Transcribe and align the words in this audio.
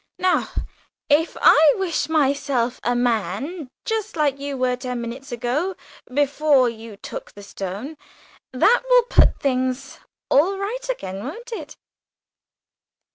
Now, 0.17 0.49
if 1.11 1.37
I 1.39 1.75
wish 1.77 2.09
myself 2.09 2.79
a 2.83 2.95
man 2.95 3.69
just 3.85 4.15
like 4.15 4.39
you 4.39 4.57
were 4.57 4.75
ten 4.75 4.99
minutes 4.99 5.31
ago, 5.31 5.75
before 6.11 6.67
you 6.67 6.97
took 6.97 7.33
the 7.33 7.43
stone, 7.43 7.97
that 8.51 8.81
will 8.89 9.03
put 9.03 9.39
things 9.39 9.99
all 10.31 10.57
right 10.57 10.89
again, 10.89 11.23
won't 11.23 11.51
it?" 11.51 11.77